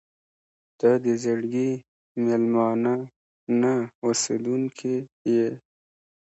[0.79, 1.69] •ته د زړګي
[2.25, 2.93] مېلمانه
[3.61, 3.73] نه،
[4.05, 4.95] اوسېدونکې
[5.33, 5.49] یې.